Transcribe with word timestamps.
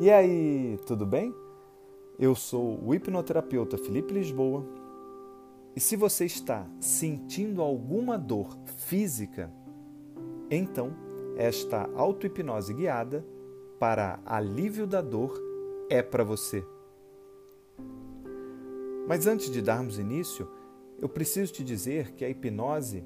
E 0.00 0.12
aí, 0.12 0.78
tudo 0.86 1.04
bem? 1.04 1.34
Eu 2.16 2.32
sou 2.36 2.78
o 2.84 2.94
hipnoterapeuta 2.94 3.76
Felipe 3.76 4.14
Lisboa. 4.14 4.64
E 5.74 5.80
se 5.80 5.96
você 5.96 6.24
está 6.24 6.64
sentindo 6.80 7.60
alguma 7.60 8.16
dor 8.16 8.56
física, 8.64 9.52
então 10.48 10.92
esta 11.36 11.90
auto-hipnose 11.96 12.72
guiada 12.74 13.26
para 13.80 14.20
alívio 14.24 14.86
da 14.86 15.00
dor 15.00 15.36
é 15.90 16.00
para 16.00 16.22
você. 16.22 16.64
Mas 19.08 19.26
antes 19.26 19.50
de 19.50 19.60
darmos 19.60 19.98
início, 19.98 20.48
eu 21.02 21.08
preciso 21.08 21.52
te 21.52 21.64
dizer 21.64 22.12
que 22.12 22.24
a 22.24 22.30
hipnose 22.30 23.04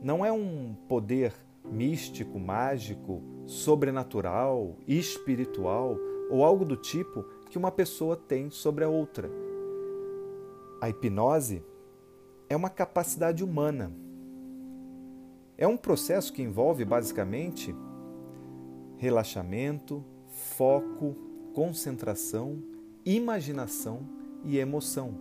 não 0.00 0.24
é 0.24 0.30
um 0.30 0.72
poder 0.88 1.34
místico, 1.64 2.38
mágico, 2.38 3.20
sobrenatural, 3.44 4.76
espiritual 4.86 5.98
ou 6.32 6.42
algo 6.42 6.64
do 6.64 6.76
tipo 6.76 7.24
que 7.50 7.58
uma 7.58 7.70
pessoa 7.70 8.16
tem 8.16 8.48
sobre 8.48 8.82
a 8.82 8.88
outra. 8.88 9.30
A 10.80 10.88
hipnose 10.88 11.62
é 12.48 12.56
uma 12.56 12.70
capacidade 12.70 13.44
humana. 13.44 13.92
É 15.58 15.68
um 15.68 15.76
processo 15.76 16.32
que 16.32 16.40
envolve 16.40 16.86
basicamente 16.86 17.76
relaxamento, 18.96 20.02
foco, 20.56 21.14
concentração, 21.52 22.62
imaginação 23.04 24.00
e 24.42 24.56
emoção. 24.56 25.14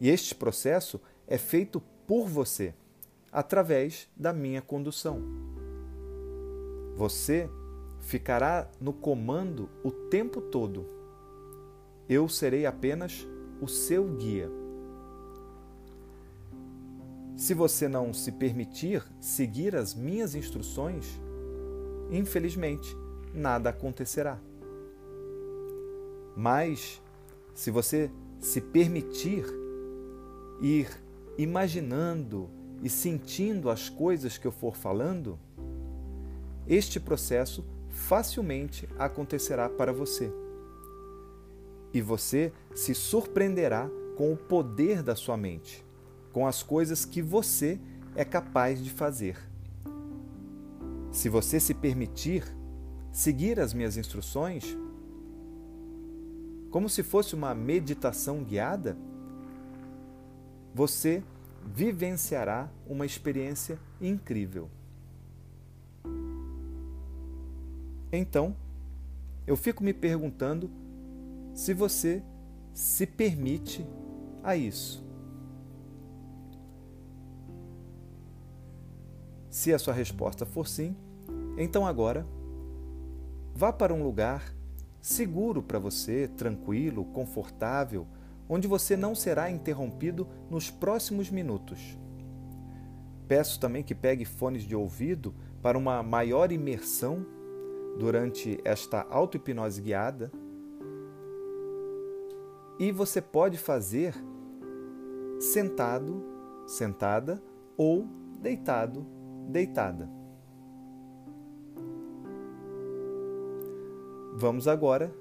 E 0.00 0.10
este 0.10 0.34
processo 0.34 1.00
é 1.28 1.38
feito 1.38 1.80
por 2.04 2.26
você, 2.26 2.74
através 3.30 4.08
da 4.16 4.32
minha 4.32 4.60
condução. 4.60 5.22
Você 6.96 7.48
ficará 8.00 8.70
no 8.80 8.92
comando 8.92 9.68
o 9.84 9.90
tempo 9.90 10.40
todo. 10.40 10.86
Eu 12.08 12.28
serei 12.28 12.66
apenas 12.66 13.26
o 13.60 13.68
seu 13.68 14.04
guia. 14.16 14.50
Se 17.36 17.54
você 17.54 17.88
não 17.88 18.12
se 18.12 18.32
permitir 18.32 19.02
seguir 19.20 19.74
as 19.74 19.94
minhas 19.94 20.34
instruções, 20.34 21.06
infelizmente, 22.10 22.94
nada 23.32 23.70
acontecerá. 23.70 24.38
Mas, 26.36 27.00
se 27.54 27.70
você 27.70 28.10
se 28.38 28.60
permitir 28.60 29.44
ir 30.60 30.88
imaginando 31.38 32.48
e 32.82 32.88
sentindo 32.88 33.70
as 33.70 33.88
coisas 33.88 34.36
que 34.36 34.46
eu 34.46 34.52
for 34.52 34.76
falando, 34.76 35.38
este 36.66 37.00
processo 37.00 37.64
facilmente 37.90 38.88
acontecerá 38.98 39.68
para 39.68 39.92
você. 39.92 40.32
E 41.92 42.00
você 42.00 42.52
se 42.74 42.94
surpreenderá 42.94 43.90
com 44.16 44.32
o 44.32 44.36
poder 44.36 45.02
da 45.02 45.16
sua 45.16 45.36
mente, 45.36 45.84
com 46.32 46.46
as 46.46 46.62
coisas 46.62 47.04
que 47.04 47.20
você 47.20 47.80
é 48.14 48.24
capaz 48.24 48.82
de 48.82 48.90
fazer. 48.90 49.36
Se 51.10 51.28
você 51.28 51.58
se 51.58 51.74
permitir 51.74 52.44
seguir 53.10 53.58
as 53.58 53.74
minhas 53.74 53.96
instruções, 53.96 54.76
como 56.70 56.88
se 56.88 57.02
fosse 57.02 57.34
uma 57.34 57.54
meditação 57.54 58.44
guiada, 58.44 58.96
você 60.72 61.22
vivenciará 61.66 62.70
uma 62.86 63.04
experiência 63.04 63.78
incrível. 64.00 64.70
Então, 68.12 68.56
eu 69.46 69.56
fico 69.56 69.82
me 69.82 69.92
perguntando 69.92 70.70
se 71.54 71.74
você 71.74 72.22
se 72.72 73.06
permite 73.06 73.86
a 74.42 74.56
isso. 74.56 75.04
Se 79.48 79.72
a 79.74 79.78
sua 79.78 79.92
resposta 79.92 80.46
for 80.46 80.66
sim, 80.66 80.96
então 81.56 81.86
agora 81.86 82.26
vá 83.54 83.72
para 83.72 83.92
um 83.92 84.02
lugar 84.02 84.54
seguro 85.00 85.62
para 85.62 85.78
você, 85.78 86.28
tranquilo, 86.28 87.04
confortável, 87.06 88.06
onde 88.48 88.68
você 88.68 88.96
não 88.96 89.14
será 89.14 89.50
interrompido 89.50 90.26
nos 90.48 90.70
próximos 90.70 91.30
minutos. 91.30 91.98
Peço 93.26 93.60
também 93.60 93.82
que 93.82 93.94
pegue 93.94 94.24
fones 94.24 94.62
de 94.62 94.74
ouvido 94.74 95.34
para 95.62 95.78
uma 95.78 96.02
maior 96.02 96.50
imersão 96.50 97.26
durante 97.98 98.60
esta 98.64 99.06
auto-hipnose 99.08 99.80
guiada. 99.80 100.30
E 102.78 102.90
você 102.92 103.20
pode 103.20 103.58
fazer 103.58 104.14
sentado, 105.38 106.24
sentada 106.66 107.42
ou 107.76 108.06
deitado, 108.40 109.06
deitada. 109.48 110.08
Vamos 114.34 114.66
agora 114.66 115.14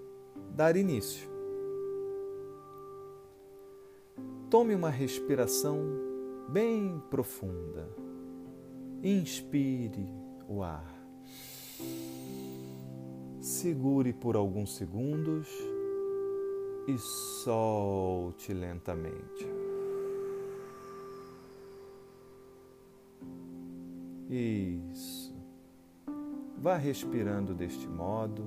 dar 0.56 0.78
início. 0.78 1.30
Tome 4.50 4.74
uma 4.74 4.90
respiração 4.90 5.78
bem 6.48 7.02
profunda. 7.10 7.90
Inspire 9.04 10.08
o 10.48 10.64
ar 10.64 11.00
segure 13.40 14.12
por 14.12 14.36
alguns 14.36 14.76
segundos 14.76 15.48
e 16.88 16.98
solte 16.98 18.54
lentamente. 18.54 19.48
Isso. 24.30 25.34
Vá 26.58 26.76
respirando 26.76 27.56
deste 27.56 27.88
modo, 27.88 28.44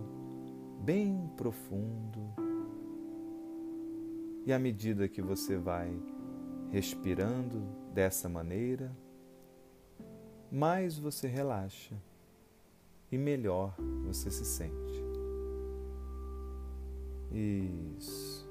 bem 0.84 1.30
profundo. 1.36 2.20
E 4.44 4.52
à 4.52 4.58
medida 4.58 5.08
que 5.08 5.22
você 5.22 5.56
vai 5.56 5.90
respirando 6.70 7.62
dessa 7.94 8.28
maneira, 8.28 8.94
mais 10.50 10.98
você 10.98 11.26
relaxa 11.26 11.96
e 13.12 13.18
melhor 13.18 13.76
você 14.04 14.30
se 14.30 14.44
sente. 14.44 15.04
Isso. 17.30 18.50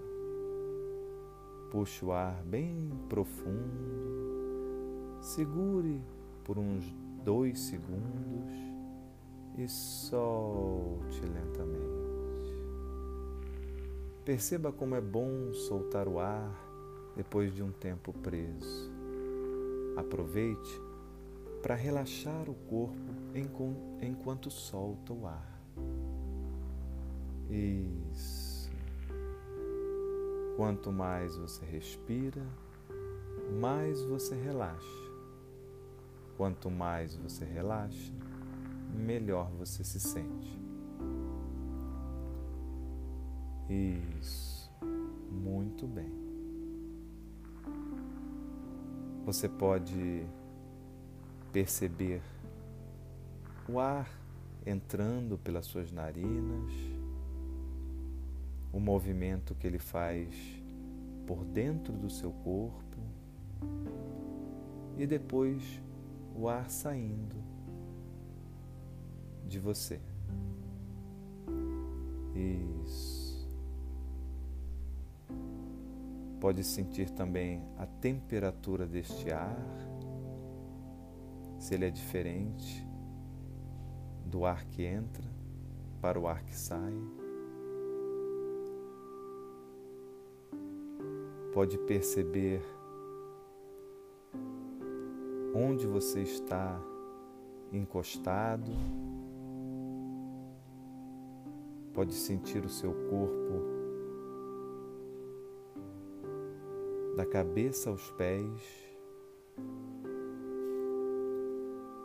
Puxe 1.72 2.06
o 2.06 2.12
ar 2.12 2.44
bem 2.44 2.92
profundo. 3.10 3.60
Segure 5.20 6.00
por 6.44 6.60
uns 6.60 6.86
dois 7.24 7.60
segundos 7.60 8.52
e 9.58 9.68
solte 9.68 11.22
lentamente. 11.22 11.92
Perceba 14.24 14.72
como 14.72 14.96
é 14.96 15.02
bom 15.02 15.52
soltar 15.54 16.08
o 16.08 16.20
ar 16.20 16.70
depois 17.16 17.54
de 17.54 17.64
um 17.64 17.72
tempo 17.72 18.14
preso. 18.14 18.92
Aproveite 19.98 20.82
para 21.62 21.76
relaxar 21.76 22.50
o 22.50 22.56
corpo 22.68 23.21
enquanto 23.34 24.50
solta 24.50 25.14
o 25.14 25.26
ar. 25.26 25.62
Isso. 27.50 28.72
Quanto 30.56 30.92
mais 30.92 31.36
você 31.36 31.66
respira, 31.66 32.46
mais 33.60 34.02
você 34.04 34.36
relaxa. 34.36 35.12
Quanto 36.38 36.70
mais 36.70 37.16
você 37.16 37.46
relaxa, 37.46 38.14
melhor 38.94 39.50
você 39.52 39.84
se 39.84 40.00
sente. 40.00 40.60
Isso. 43.70 44.70
Muito 45.32 45.88
bem. 45.88 46.12
Você 49.26 49.48
pode 49.48 50.26
perceber 51.52 52.22
o 53.70 53.80
ar 53.80 54.10
entrando 54.66 55.38
pelas 55.38 55.66
suas 55.66 55.92
narinas, 55.92 56.72
o 58.72 58.80
movimento 58.80 59.56
que 59.56 59.66
ele 59.66 59.80
faz 59.80 60.36
por 61.26 61.44
dentro 61.46 61.94
do 61.94 62.10
seu 62.10 62.32
corpo 62.32 62.98
e 64.98 65.06
depois 65.06 65.82
o 66.36 66.48
ar 66.48 66.70
saindo 66.70 67.36
de 69.48 69.60
você. 69.60 70.00
Isso. 72.84 73.50
Pode 76.40 76.64
sentir 76.64 77.10
também 77.12 77.62
a 77.78 77.86
temperatura 77.86 78.88
deste 78.88 79.32
ar, 79.32 79.58
se 81.60 81.76
ele 81.76 81.86
é 81.86 81.90
diferente 81.92 82.91
do 84.32 84.46
ar 84.46 84.64
que 84.66 84.84
entra 84.84 85.30
para 86.02 86.18
o 86.18 86.26
ar 86.26 86.42
que 86.44 86.56
sai. 86.56 86.94
Pode 91.54 91.78
perceber 91.80 92.64
onde 95.54 95.86
você 95.86 96.22
está 96.22 96.82
encostado. 97.74 98.72
Pode 101.94 102.14
sentir 102.14 102.64
o 102.64 102.70
seu 102.70 102.94
corpo 103.10 103.52
da 107.18 107.26
cabeça 107.26 107.90
aos 107.90 108.10
pés. 108.12 108.96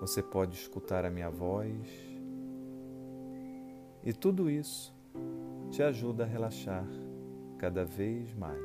Você 0.01 0.21
pode 0.21 0.57
escutar 0.57 1.05
a 1.05 1.11
minha 1.11 1.31
voz. 1.31 2.16
E 4.07 4.13
tudo 4.13 4.49
isso 4.49 4.95
te 5.69 5.83
ajuda 5.83 6.23
a 6.23 6.27
relaxar 6.29 6.87
cada 7.59 7.85
vez 7.85 8.33
mais, 8.35 8.63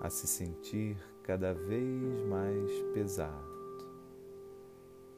a 0.00 0.08
se 0.08 0.28
sentir 0.28 0.96
cada 1.24 1.52
vez 1.52 2.22
mais 2.28 2.70
pesado. 2.92 3.52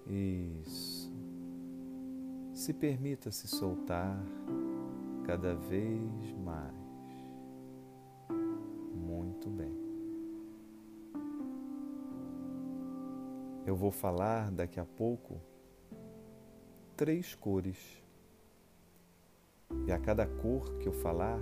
Isso. 0.06 1.12
Se 2.54 2.72
permita 2.72 3.30
se 3.30 3.46
soltar 3.46 4.19
cada 5.26 5.54
vez 5.54 6.32
mais. 6.42 6.74
Muito 8.94 9.50
bem. 9.50 9.76
Eu 13.66 13.76
vou 13.76 13.90
falar 13.90 14.50
daqui 14.50 14.80
a 14.80 14.86
pouco 14.86 15.38
três 16.96 17.34
cores. 17.34 18.06
E 19.86 19.92
a 19.92 19.98
cada 19.98 20.26
cor 20.26 20.78
que 20.78 20.88
eu 20.88 20.92
falar, 20.92 21.40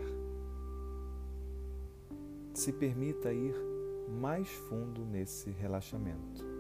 se 2.53 2.73
permita 2.73 3.33
ir 3.33 3.55
mais 4.09 4.49
fundo 4.49 5.05
nesse 5.05 5.51
relaxamento 5.51 6.55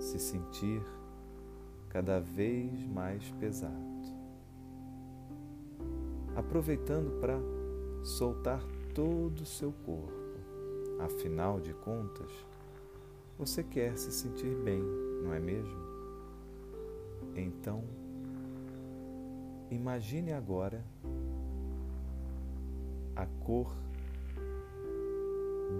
se 0.00 0.18
sentir 0.18 0.82
cada 1.90 2.18
vez 2.18 2.86
mais 2.86 3.30
pesado. 3.32 3.74
Aproveitando 6.34 7.20
para 7.20 7.38
soltar 8.02 8.64
todo 8.94 9.40
o 9.40 9.46
seu 9.46 9.72
corpo. 9.84 10.18
Afinal 11.00 11.60
de 11.60 11.74
contas, 11.74 12.30
você 13.38 13.62
quer 13.62 13.96
se 13.96 14.10
sentir 14.12 14.54
bem, 14.56 14.82
não 15.22 15.32
é 15.32 15.40
mesmo? 15.40 15.90
Então, 17.34 17.84
imagine 19.70 20.32
agora 20.32 20.84
a 23.16 23.26
cor 23.44 23.72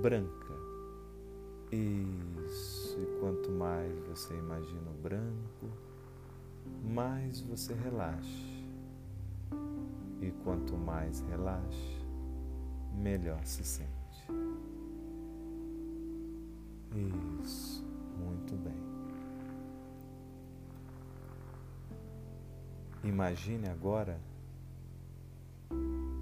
branca. 0.02 0.54
Isso. 1.72 2.98
E 3.00 3.20
quanto 3.20 3.50
mais 3.50 3.92
você 4.08 4.34
imagina 4.34 4.90
o 4.90 5.02
branco, 5.02 5.68
mais 6.82 7.40
você 7.40 7.74
relaxa. 7.74 8.50
E 10.20 10.30
quanto 10.44 10.76
mais 10.76 11.20
relaxa, 11.20 12.04
melhor 12.94 13.44
se 13.44 13.64
sente. 13.64 13.90
Isso, 17.42 17.84
muito 18.18 18.56
bem. 18.56 18.89
Imagine 23.02 23.68
agora 23.68 24.20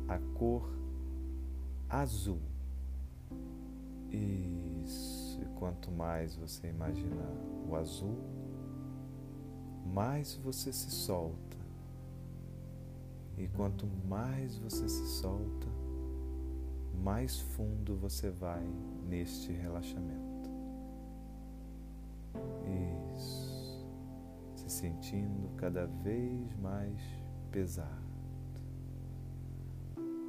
a 0.08 0.18
cor 0.38 0.70
azul. 1.88 2.40
Isso. 4.10 5.40
E 5.42 5.44
quanto 5.58 5.90
mais 5.90 6.36
você 6.36 6.68
imagina 6.68 7.24
o 7.68 7.74
azul, 7.74 8.18
mais 9.92 10.34
você 10.36 10.72
se 10.72 10.90
solta. 10.90 11.56
E 13.36 13.48
quanto 13.48 13.86
mais 14.08 14.56
você 14.58 14.88
se 14.88 15.06
solta, 15.06 15.68
mais 17.02 17.38
fundo 17.40 17.96
você 17.96 18.30
vai 18.30 18.66
neste 19.08 19.52
relaxamento. 19.52 20.27
Sentindo 24.78 25.50
cada 25.56 25.86
vez 25.86 26.54
mais 26.56 27.02
pesado. 27.50 28.06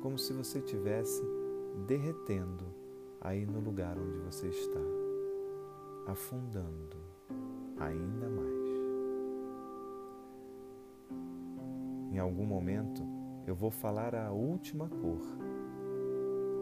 Como 0.01 0.18
se 0.18 0.34
você 0.34 0.57
estivesse 0.57 1.22
derretendo 1.86 2.66
aí 3.22 3.46
no 3.46 3.60
lugar 3.60 3.96
onde 3.98 4.18
você 4.19 4.48
está 4.48 4.80
afundando 6.07 6.98
ainda 7.80 8.28
mais. 8.28 8.69
Em 12.12 12.18
algum 12.18 12.46
momento 12.46 13.04
eu 13.46 13.54
vou 13.54 13.69
falar 13.69 14.16
a 14.16 14.31
última 14.31 14.90
cor. 14.90 15.22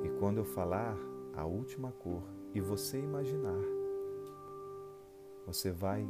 E 0.03 0.09
quando 0.19 0.39
eu 0.39 0.45
falar 0.45 0.97
a 1.33 1.45
última 1.45 1.93
cor 1.93 2.23
e 2.53 2.59
você 2.59 2.99
imaginar, 2.99 3.61
você 5.45 5.71
vai 5.71 6.05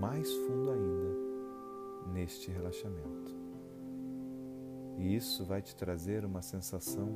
mais 0.00 0.32
fundo 0.32 0.70
ainda 0.70 2.10
neste 2.12 2.50
relaxamento. 2.50 3.38
E 4.96 5.14
isso 5.14 5.44
vai 5.44 5.60
te 5.60 5.76
trazer 5.76 6.24
uma 6.24 6.40
sensação 6.40 7.08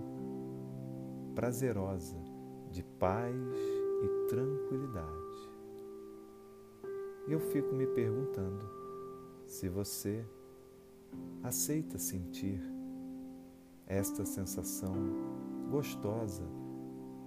prazerosa 1.34 2.16
de 2.70 2.82
paz 2.82 3.34
e 4.02 4.28
tranquilidade. 4.28 5.50
Eu 7.26 7.40
fico 7.40 7.74
me 7.74 7.86
perguntando 7.86 8.68
se 9.46 9.68
você 9.68 10.24
aceita 11.42 11.98
sentir 11.98 12.60
esta 13.86 14.24
sensação 14.24 14.94
gostosa 15.70 16.44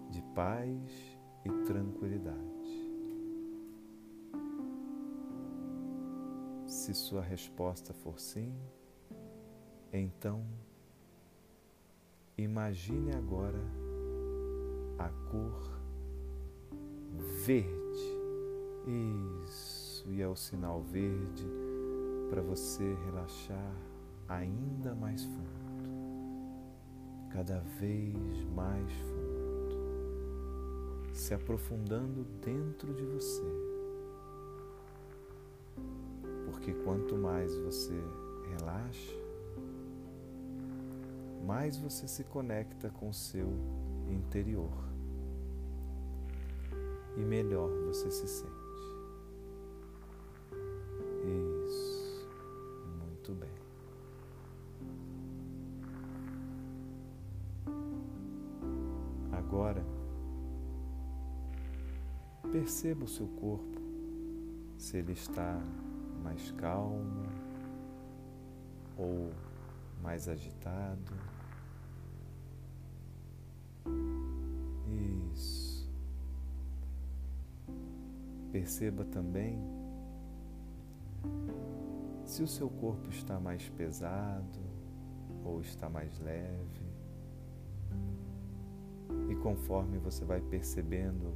de 0.10 0.22
paz 0.34 1.18
e 1.46 1.50
tranquilidade. 1.66 2.47
Se 6.88 6.94
sua 6.94 7.20
resposta 7.22 7.94
for 7.94 8.18
sim, 8.18 8.56
então 9.92 10.42
imagine 12.38 13.14
agora 13.14 13.60
a 14.98 15.10
cor 15.30 15.82
verde. 17.44 18.16
Isso 19.44 20.10
e 20.14 20.22
é 20.22 20.28
o 20.30 20.36
sinal 20.38 20.82
verde 20.82 21.46
para 22.30 22.42
você 22.42 22.96
relaxar 23.04 23.76
ainda 24.30 24.96
mais 24.96 25.26
fundo, 25.26 25.90
cada 27.32 27.60
vez 27.82 28.46
mais 28.56 28.90
fundo, 28.94 29.76
se 31.12 31.34
aprofundando 31.34 32.24
dentro 32.40 32.94
de 32.94 33.04
você. 33.04 33.67
Porque 36.68 36.84
quanto 36.84 37.16
mais 37.16 37.56
você 37.60 37.98
relaxa, 38.50 39.16
mais 41.46 41.78
você 41.78 42.06
se 42.10 42.26
conecta 42.26 42.90
com 42.90 43.08
o 43.08 43.14
seu 43.14 43.48
interior 44.10 44.70
e 47.16 47.22
melhor 47.22 47.70
você 47.86 48.12
se 48.12 48.28
sente. 48.28 48.52
Agora, 59.32 59.86
perceba 62.52 63.06
o 63.06 63.08
seu 63.08 63.28
corpo, 63.28 63.82
se 64.78 64.98
ele 64.98 65.14
está 65.14 65.62
mais 66.28 66.52
calmo 66.52 67.26
ou 68.98 69.32
mais 70.02 70.28
agitado. 70.28 71.14
Isso. 75.34 75.90
Perceba 78.52 79.06
também 79.06 79.58
se 82.26 82.44
o 82.44 82.48
seu 82.48 82.70
corpo 82.70 83.10
está 83.10 83.40
mais 83.40 83.70
pesado 83.70 84.60
ou 85.46 85.62
está 85.62 85.90
mais 85.90 86.20
leve. 86.20 86.86
E 89.30 89.36
conforme 89.38 89.98
você 89.98 90.26
vai 90.26 90.42
percebendo 90.42 91.34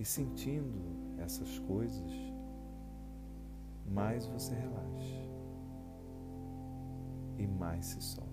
e 0.00 0.06
sentindo 0.06 1.20
essas 1.20 1.58
coisas, 1.58 2.31
mais 3.92 4.26
você 4.26 4.54
relaxa. 4.54 5.22
e 7.42 7.46
mais 7.46 7.86
se 7.86 8.00
solta. 8.00 8.30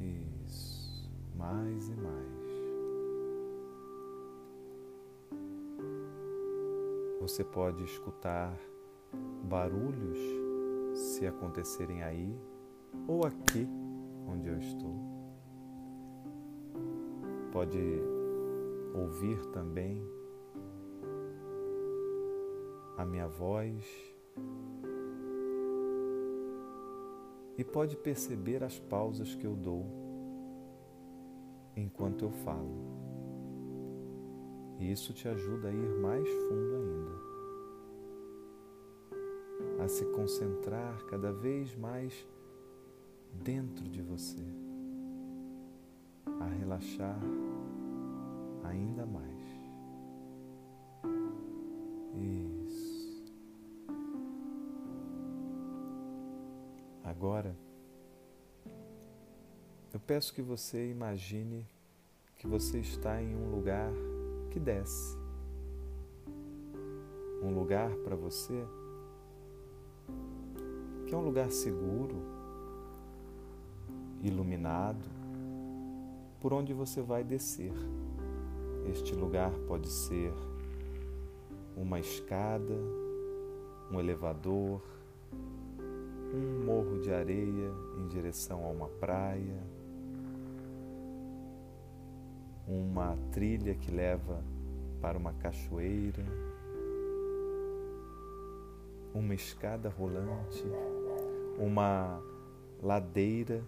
Isso, 0.00 1.10
mais 1.34 1.88
e 1.88 1.96
mais. 1.96 2.44
Você 7.20 7.42
pode 7.42 7.82
escutar 7.84 8.54
barulhos 9.44 10.18
se 10.94 11.26
acontecerem 11.26 12.02
aí 12.02 12.38
ou 13.08 13.26
aqui 13.26 13.66
onde 14.28 14.48
eu 14.48 14.58
estou. 14.58 14.94
Pode 17.50 17.78
ouvir 18.94 19.44
também 19.46 20.06
a 22.96 23.04
minha 23.04 23.26
voz 23.26 23.84
e 27.56 27.64
pode 27.64 27.96
perceber 27.96 28.62
as 28.62 28.78
pausas 28.78 29.34
que 29.34 29.46
eu 29.46 29.54
dou 29.54 29.86
enquanto 31.76 32.24
eu 32.24 32.30
falo. 32.30 32.94
E 34.78 34.90
isso 34.90 35.12
te 35.12 35.28
ajuda 35.28 35.68
a 35.68 35.72
ir 35.72 36.00
mais 36.00 36.28
fundo 36.28 36.74
ainda, 36.76 37.12
a 39.84 39.88
se 39.88 40.04
concentrar 40.06 41.04
cada 41.06 41.32
vez 41.32 41.76
mais 41.76 42.26
dentro 43.32 43.88
de 43.88 44.02
você, 44.02 44.44
a 46.40 46.46
relaxar 46.46 47.20
ainda 48.64 49.06
mais. 49.06 49.33
Peço 60.06 60.34
que 60.34 60.42
você 60.42 60.90
imagine 60.90 61.66
que 62.36 62.46
você 62.46 62.78
está 62.78 63.22
em 63.22 63.34
um 63.34 63.50
lugar 63.50 63.90
que 64.50 64.60
desce. 64.60 65.16
Um 67.42 67.54
lugar 67.54 67.90
para 68.04 68.14
você 68.14 68.66
que 71.06 71.14
é 71.14 71.16
um 71.16 71.24
lugar 71.24 71.50
seguro, 71.50 72.16
iluminado, 74.22 75.04
por 76.40 76.52
onde 76.52 76.74
você 76.74 77.00
vai 77.00 77.24
descer. 77.24 77.72
Este 78.90 79.14
lugar 79.14 79.52
pode 79.66 79.88
ser 79.88 80.32
uma 81.76 81.98
escada, 81.98 82.74
um 83.90 83.98
elevador, 83.98 84.82
um 86.34 86.64
morro 86.64 87.00
de 87.00 87.10
areia 87.10 87.70
em 87.98 88.06
direção 88.08 88.64
a 88.66 88.68
uma 88.68 88.88
praia, 88.88 89.73
uma 92.66 93.16
trilha 93.30 93.74
que 93.74 93.90
leva 93.90 94.42
para 95.00 95.18
uma 95.18 95.32
cachoeira, 95.34 96.24
uma 99.14 99.34
escada 99.34 99.88
rolante, 99.88 100.64
uma 101.58 102.20
ladeira 102.82 103.62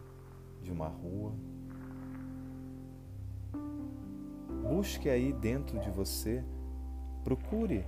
de 0.62 0.72
uma 0.72 0.88
rua. 0.88 1.32
Busque 4.68 5.08
aí 5.08 5.32
dentro 5.32 5.78
de 5.78 5.90
você, 5.90 6.42
procure 7.22 7.84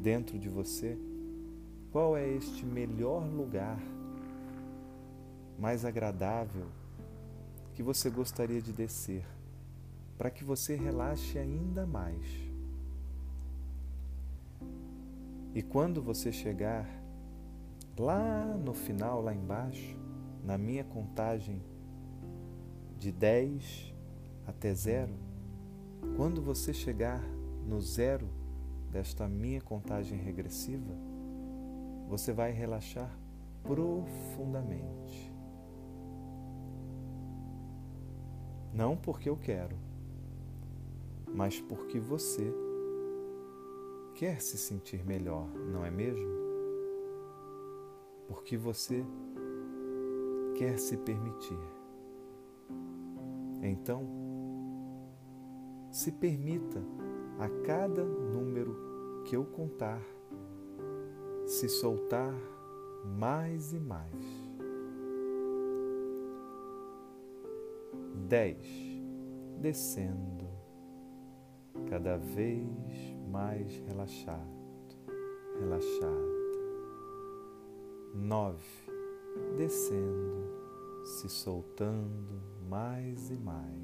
dentro 0.00 0.38
de 0.38 0.48
você 0.48 0.98
qual 1.92 2.16
é 2.16 2.26
este 2.28 2.64
melhor 2.64 3.24
lugar, 3.24 3.78
mais 5.58 5.84
agradável, 5.84 6.66
que 7.74 7.82
você 7.82 8.10
gostaria 8.10 8.60
de 8.60 8.72
descer, 8.72 9.24
para 10.22 10.30
que 10.30 10.44
você 10.44 10.76
relaxe 10.76 11.36
ainda 11.36 11.84
mais. 11.84 12.24
E 15.52 15.60
quando 15.60 16.00
você 16.00 16.30
chegar 16.30 16.88
lá 17.98 18.44
no 18.44 18.72
final, 18.72 19.20
lá 19.20 19.34
embaixo, 19.34 19.98
na 20.44 20.56
minha 20.56 20.84
contagem 20.84 21.60
de 23.00 23.10
10 23.10 23.92
até 24.46 24.72
zero, 24.72 25.12
quando 26.16 26.40
você 26.40 26.72
chegar 26.72 27.20
no 27.66 27.80
zero 27.80 28.28
desta 28.92 29.26
minha 29.26 29.60
contagem 29.60 30.20
regressiva, 30.20 30.94
você 32.08 32.32
vai 32.32 32.52
relaxar 32.52 33.10
profundamente. 33.64 35.34
Não 38.72 38.96
porque 38.96 39.28
eu 39.28 39.36
quero, 39.36 39.76
mas 41.34 41.60
porque 41.60 41.98
você 41.98 42.52
quer 44.14 44.40
se 44.40 44.58
sentir 44.58 45.04
melhor, 45.04 45.48
não 45.54 45.84
é 45.84 45.90
mesmo? 45.90 46.30
Porque 48.28 48.56
você 48.56 49.04
quer 50.56 50.78
se 50.78 50.96
permitir. 50.96 51.58
Então, 53.62 54.06
se 55.90 56.10
permita 56.12 56.82
a 57.38 57.48
cada 57.64 58.04
número 58.04 59.22
que 59.24 59.36
eu 59.36 59.44
contar 59.44 60.02
se 61.46 61.68
soltar 61.68 62.34
mais 63.04 63.72
e 63.72 63.80
mais. 63.80 64.42
Dez, 68.28 68.66
descendo, 69.58 70.48
cada 71.88 72.16
vez 72.16 72.66
mais 73.30 73.76
relaxado, 73.88 74.48
relaxado. 75.58 76.32
Nove, 78.14 78.62
descendo, 79.56 80.44
se 81.04 81.28
soltando 81.28 82.42
mais 82.68 83.30
e 83.30 83.36
mais. 83.36 83.82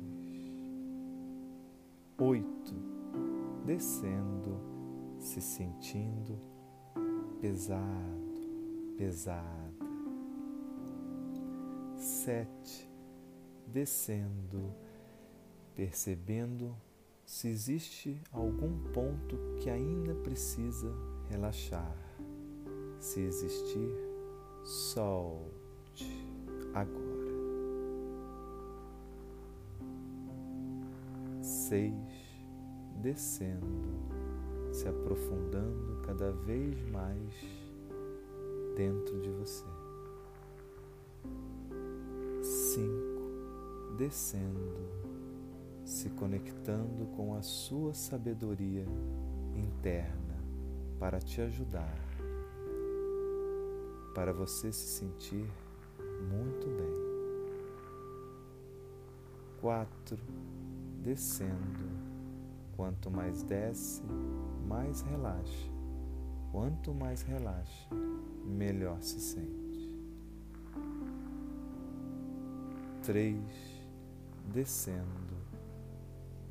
Oito, 2.19 2.75
descendo, 3.65 4.61
se 5.19 5.41
sentindo 5.41 6.39
pesado, 7.41 8.97
pesada. 8.97 9.47
Sete, 11.97 12.89
descendo, 13.67 14.75
percebendo 15.75 16.77
se 17.29 17.47
existe 17.47 18.19
algum 18.33 18.79
ponto 18.95 19.37
que 19.59 19.69
ainda 19.69 20.15
precisa 20.15 20.91
relaxar. 21.29 21.95
Se 22.99 23.21
existir, 23.21 23.95
solte 24.65 26.27
agora. 26.73 27.29
Seis, 31.43 31.93
descendo, 33.03 33.77
se 34.73 34.89
aprofundando 34.89 36.01
cada 36.07 36.33
vez 36.33 36.83
mais 36.91 37.35
dentro 38.75 39.21
de 39.21 39.29
você. 39.33 39.67
Cinco, 42.41 43.97
descendo, 43.99 44.98
se 45.89 46.11
conectando 46.11 47.07
com 47.17 47.35
a 47.35 47.41
sua 47.41 47.95
sabedoria 47.95 48.85
interna 49.55 50.37
para 51.01 51.19
te 51.19 51.41
ajudar, 51.41 51.99
para 54.15 54.31
você 54.35 54.71
se 54.71 54.87
sentir 54.87 55.51
muito 56.31 56.67
bem. 56.67 57.09
Quatro, 59.63 60.19
descendo. 61.03 61.89
Quanto 62.77 63.11
mais 63.11 63.43
desce, 63.43 64.03
mais 64.69 65.01
relaxa. 65.01 65.71
Quanto 66.53 66.93
mais 66.93 67.23
relaxa, 67.23 67.89
melhor 68.45 69.01
se 69.01 69.19
sente. 69.19 69.89
Três, 73.03 73.41
descendo, 74.53 75.28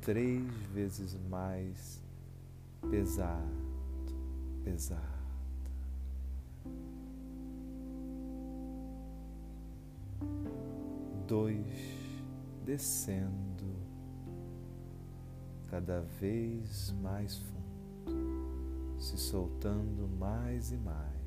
três 0.08 0.42
vezes 0.72 1.14
mais 1.28 2.02
pesado, 2.90 3.44
pesado. 4.64 5.02
Dois, 11.26 11.58
descendo, 12.64 13.76
cada 15.70 16.00
vez 16.18 16.94
mais 17.02 17.36
fundo, 17.36 18.98
se 18.98 19.18
soltando 19.18 20.08
mais 20.18 20.72
e 20.72 20.76
mais. 20.78 21.18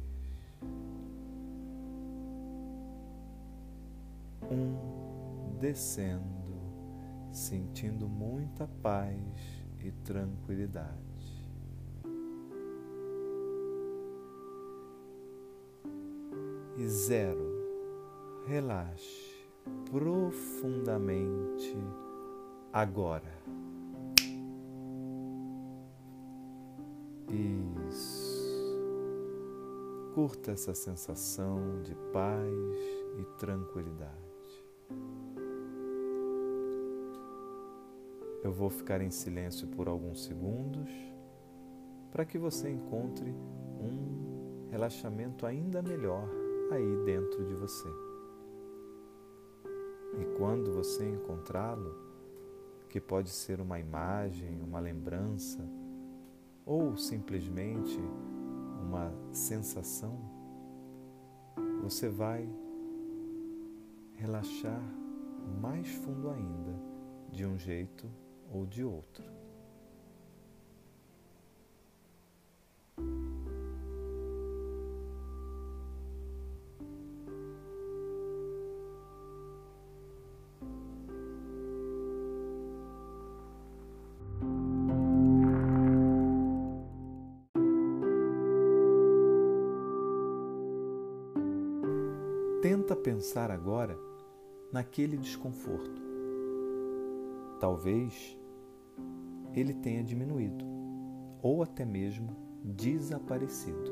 um 4.49 5.55
descendo, 5.59 6.40
sentindo 7.31 8.07
muita 8.07 8.67
paz 8.81 9.17
e 9.79 9.91
tranquilidade. 10.03 11.11
E 16.77 16.87
zero, 16.87 18.43
relaxe 18.45 19.45
profundamente 19.89 21.75
agora. 22.73 23.41
Isso. 27.89 28.41
Curta 30.13 30.51
essa 30.51 30.73
sensação 30.73 31.81
de 31.83 31.95
paz 32.11 32.77
e 33.19 33.25
tranquilidade. 33.37 34.20
Eu 38.43 38.51
vou 38.51 38.69
ficar 38.69 39.01
em 39.01 39.11
silêncio 39.11 39.67
por 39.67 39.87
alguns 39.87 40.23
segundos 40.23 40.89
para 42.11 42.25
que 42.25 42.39
você 42.39 42.69
encontre 42.69 43.29
um 43.29 44.67
relaxamento 44.71 45.45
ainda 45.45 45.81
melhor 45.81 46.27
aí 46.71 47.05
dentro 47.05 47.45
de 47.45 47.53
você. 47.53 47.87
E 50.19 50.37
quando 50.37 50.73
você 50.73 51.07
encontrá-lo, 51.07 51.95
que 52.89 52.99
pode 52.99 53.29
ser 53.29 53.61
uma 53.61 53.79
imagem, 53.79 54.61
uma 54.61 54.79
lembrança, 54.79 55.63
ou 56.65 56.97
simplesmente 56.97 57.97
uma 58.81 59.13
sensação, 59.31 60.19
você 61.81 62.09
vai 62.09 62.49
relaxar 64.15 64.81
mais 65.61 65.87
fundo 65.87 66.29
ainda, 66.29 66.75
de 67.31 67.45
um 67.45 67.57
jeito 67.57 68.09
ou 68.51 68.65
de 68.65 68.83
outro. 68.83 69.23
Tenta 92.61 92.95
pensar 92.95 93.49
agora 93.49 93.97
naquele 94.71 95.17
desconforto. 95.17 96.01
Talvez 97.59 98.37
ele 99.55 99.73
tenha 99.73 100.03
diminuído 100.03 100.65
ou 101.41 101.63
até 101.63 101.85
mesmo 101.85 102.35
desaparecido. 102.63 103.91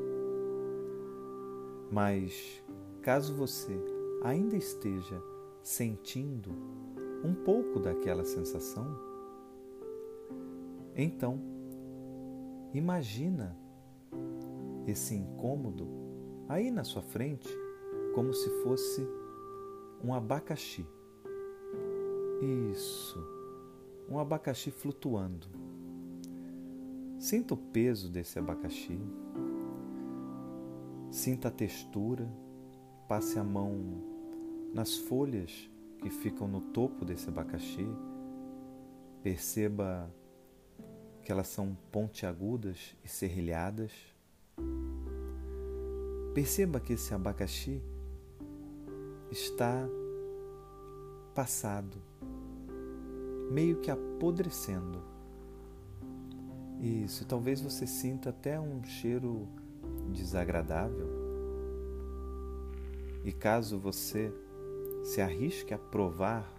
Mas 1.90 2.62
caso 3.02 3.34
você 3.34 3.76
ainda 4.22 4.56
esteja 4.56 5.20
sentindo 5.62 6.50
um 7.24 7.34
pouco 7.34 7.80
daquela 7.80 8.24
sensação, 8.24 8.86
então 10.94 11.40
imagina 12.72 13.56
esse 14.86 15.14
incômodo 15.14 15.88
aí 16.48 16.70
na 16.70 16.84
sua 16.84 17.02
frente 17.02 17.48
como 18.14 18.32
se 18.32 18.48
fosse 18.62 19.06
um 20.02 20.14
abacaxi. 20.14 20.86
Isso, 22.72 23.18
um 24.10 24.18
abacaxi 24.18 24.70
flutuando. 24.70 25.46
Sinta 27.18 27.54
o 27.54 27.56
peso 27.56 28.10
desse 28.10 28.38
abacaxi, 28.38 28.98
sinta 31.10 31.48
a 31.48 31.50
textura, 31.50 32.28
passe 33.06 33.38
a 33.38 33.44
mão 33.44 33.78
nas 34.74 34.96
folhas 34.96 35.70
que 36.00 36.10
ficam 36.10 36.48
no 36.48 36.60
topo 36.60 37.04
desse 37.04 37.28
abacaxi, 37.28 37.86
perceba 39.22 40.12
que 41.22 41.30
elas 41.30 41.48
são 41.48 41.76
pontiagudas 41.92 42.96
e 43.04 43.08
serrilhadas. 43.08 43.92
Perceba 46.34 46.80
que 46.80 46.94
esse 46.94 47.12
abacaxi 47.12 47.82
está 49.30 49.86
passado, 51.34 52.09
meio 53.50 53.80
que 53.80 53.90
apodrecendo. 53.90 55.02
Isso, 56.80 57.26
talvez 57.26 57.60
você 57.60 57.86
sinta 57.86 58.30
até 58.30 58.58
um 58.58 58.82
cheiro 58.84 59.48
desagradável. 60.12 61.08
E 63.24 63.32
caso 63.32 63.78
você 63.78 64.32
se 65.04 65.20
arrisque 65.20 65.74
a 65.74 65.78
provar 65.78 66.50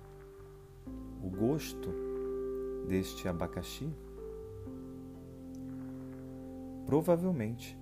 o 1.23 1.29
gosto 1.29 1.89
deste 2.87 3.27
abacaxi, 3.27 3.89
provavelmente 6.85 7.77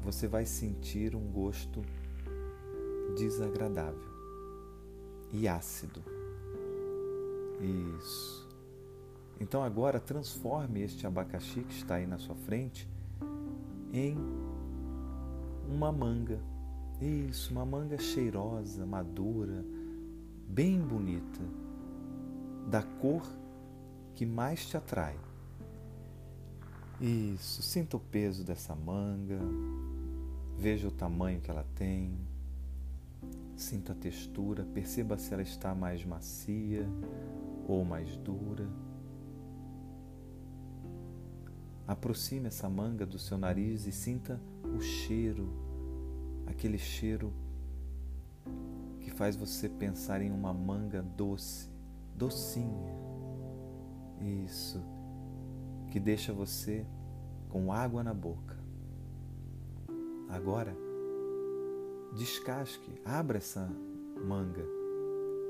você 0.00 0.26
vai 0.26 0.46
sentir 0.46 1.14
um 1.14 1.30
gosto 1.30 1.82
desagradável 3.16 4.08
e 5.32 5.46
ácido. 5.46 6.15
Isso. 7.60 8.46
Então 9.40 9.62
agora 9.62 10.00
transforme 10.00 10.82
este 10.82 11.06
abacaxi 11.06 11.60
que 11.62 11.74
está 11.74 11.96
aí 11.96 12.06
na 12.06 12.18
sua 12.18 12.34
frente 12.34 12.88
em 13.92 14.16
uma 15.68 15.92
manga. 15.92 16.40
Isso, 17.00 17.52
uma 17.52 17.66
manga 17.66 17.98
cheirosa, 17.98 18.86
madura, 18.86 19.64
bem 20.48 20.80
bonita, 20.80 21.40
da 22.68 22.82
cor 22.82 23.22
que 24.14 24.24
mais 24.24 24.66
te 24.66 24.76
atrai. 24.76 25.18
Isso, 26.98 27.60
sinta 27.62 27.98
o 27.98 28.00
peso 28.00 28.42
dessa 28.42 28.74
manga, 28.74 29.38
veja 30.56 30.88
o 30.88 30.90
tamanho 30.90 31.40
que 31.40 31.50
ela 31.50 31.66
tem. 31.74 32.16
Sinta 33.54 33.92
a 33.92 33.94
textura, 33.94 34.64
perceba 34.64 35.18
se 35.18 35.32
ela 35.32 35.42
está 35.42 35.74
mais 35.74 36.04
macia 36.04 36.86
ou 37.66 37.84
mais 37.84 38.16
dura. 38.18 38.68
Aproxime 41.86 42.48
essa 42.48 42.68
manga 42.68 43.04
do 43.04 43.18
seu 43.18 43.36
nariz 43.36 43.86
e 43.86 43.92
sinta 43.92 44.40
o 44.76 44.80
cheiro, 44.80 45.48
aquele 46.46 46.78
cheiro 46.78 47.32
que 49.00 49.10
faz 49.10 49.36
você 49.36 49.68
pensar 49.68 50.20
em 50.20 50.30
uma 50.30 50.52
manga 50.52 51.02
doce, 51.02 51.68
docinha. 52.14 52.94
Isso, 54.44 54.82
que 55.90 56.00
deixa 56.00 56.32
você 56.32 56.86
com 57.48 57.72
água 57.72 58.02
na 58.02 58.14
boca. 58.14 58.56
Agora, 60.28 60.76
Descasque, 62.16 63.00
abra 63.04 63.38
essa 63.38 63.70
manga 64.24 64.75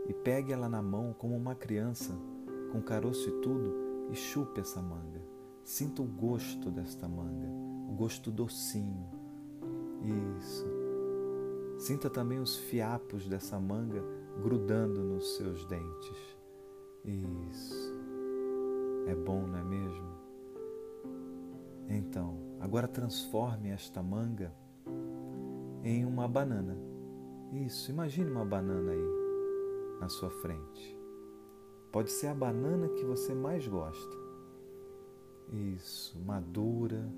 e 0.08 0.14
pegue 0.14 0.52
ela 0.52 0.68
na 0.68 0.80
mão 0.80 1.12
como 1.12 1.36
uma 1.36 1.54
criança, 1.54 2.14
com 2.70 2.80
caroço 2.80 3.28
e 3.28 3.32
tudo, 3.40 3.74
e 4.10 4.14
chupe 4.14 4.60
essa 4.60 4.80
manga. 4.80 5.20
Sinta 5.64 6.02
o 6.02 6.04
gosto 6.04 6.70
desta 6.70 7.08
manga, 7.08 7.48
o 7.88 7.94
gosto 7.94 8.30
docinho. 8.30 9.08
Isso. 10.38 10.66
Sinta 11.78 12.08
também 12.08 12.38
os 12.38 12.56
fiapos 12.56 13.28
dessa 13.28 13.58
manga 13.58 14.02
grudando 14.42 15.02
nos 15.02 15.36
seus 15.36 15.64
dentes. 15.64 16.38
Isso. 17.04 17.94
É 19.06 19.14
bom, 19.14 19.46
não 19.46 19.58
é 19.58 19.64
mesmo? 19.64 20.16
Então, 21.88 22.38
agora 22.60 22.88
transforme 22.88 23.70
esta 23.70 24.02
manga 24.02 24.52
em 25.82 26.04
uma 26.04 26.26
banana. 26.26 26.76
Isso, 27.52 27.90
imagine 27.90 28.30
uma 28.30 28.44
banana 28.44 28.90
aí 28.92 29.15
na 30.00 30.08
sua 30.08 30.30
frente. 30.30 30.96
Pode 31.92 32.10
ser 32.10 32.28
a 32.28 32.34
banana 32.34 32.88
que 32.88 33.04
você 33.04 33.34
mais 33.34 33.66
gosta. 33.66 34.16
Isso, 35.74 36.18
madura, 36.20 37.08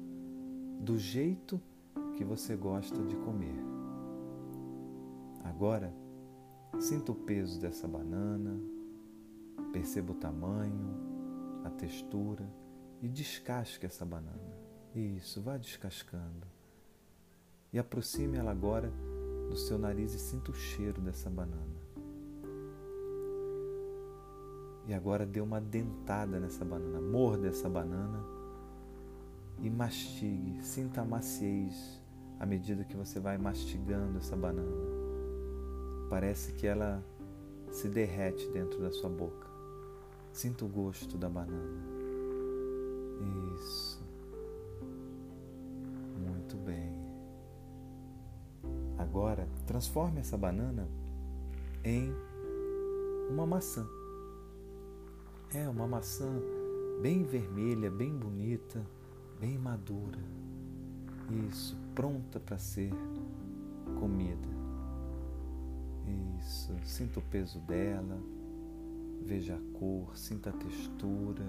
do 0.80 0.98
jeito 0.98 1.60
que 2.16 2.24
você 2.24 2.54
gosta 2.54 3.02
de 3.04 3.16
comer. 3.16 3.58
Agora, 5.44 5.92
sinta 6.78 7.12
o 7.12 7.14
peso 7.14 7.60
dessa 7.60 7.88
banana, 7.88 8.60
perceba 9.72 10.12
o 10.12 10.16
tamanho, 10.16 10.94
a 11.64 11.70
textura 11.70 12.48
e 13.00 13.08
descasque 13.08 13.86
essa 13.86 14.04
banana. 14.04 14.58
Isso, 14.94 15.40
vá 15.40 15.56
descascando 15.56 16.46
e 17.72 17.78
aproxime 17.78 18.38
ela 18.38 18.50
agora 18.50 18.92
do 19.48 19.56
seu 19.56 19.78
nariz 19.78 20.14
e 20.14 20.18
sinta 20.18 20.50
o 20.50 20.54
cheiro 20.54 21.00
dessa 21.00 21.28
banana. 21.28 21.77
E 24.88 24.94
agora 24.94 25.27
dê 25.27 25.38
uma 25.38 25.61
dentada 25.61 26.40
nessa 26.40 26.64
banana, 26.64 26.98
morda 26.98 27.46
essa 27.46 27.68
banana 27.68 28.24
e 29.61 29.68
mastigue, 29.68 30.64
sinta 30.64 31.03
a 31.03 31.05
maciez 31.05 32.01
à 32.40 32.46
medida 32.46 32.85
que 32.85 32.96
você 32.96 33.20
vai 33.20 33.37
mastigando 33.37 34.16
essa 34.16 34.35
banana. 34.35 34.88
Parece 36.09 36.53
que 36.53 36.66
ela 36.66 37.05
se 37.70 37.87
derrete 37.87 38.48
dentro 38.48 38.81
da 38.81 38.90
sua 38.90 39.11
boca. 39.11 39.46
Sinta 40.33 40.64
o 40.64 40.68
gosto 40.68 41.18
da 41.18 41.29
banana. 41.29 41.83
Isso. 43.57 44.03
Muito 46.16 46.57
bem. 46.57 46.96
Agora, 48.96 49.46
transforme 49.66 50.20
essa 50.20 50.38
banana 50.38 50.88
em 51.85 52.11
uma 53.29 53.46
maçã. 53.46 53.97
É 55.54 55.66
uma 55.66 55.87
maçã 55.87 56.30
bem 57.00 57.22
vermelha, 57.22 57.90
bem 57.90 58.14
bonita, 58.14 58.84
bem 59.40 59.56
madura. 59.56 60.18
Isso, 61.48 61.74
pronta 61.94 62.38
para 62.38 62.58
ser 62.58 62.92
comida. 63.98 64.48
Isso, 66.38 66.74
sinta 66.84 67.18
o 67.18 67.22
peso 67.22 67.61
dela, 67.61 68.20
veja 69.22 69.56
a 69.56 69.78
cor, 69.78 70.18
sinta 70.18 70.50
a 70.50 70.52
textura. 70.52 71.46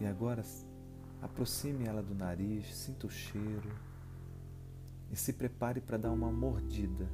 E 0.00 0.06
agora 0.06 0.42
aproxime 1.20 1.84
ela 1.84 2.02
do 2.02 2.12
nariz, 2.12 2.74
sinta 2.74 3.06
o 3.06 3.10
cheiro 3.10 3.70
e 5.12 5.16
se 5.16 5.32
prepare 5.32 5.80
para 5.80 5.96
dar 5.96 6.10
uma 6.10 6.32
mordida, 6.32 7.08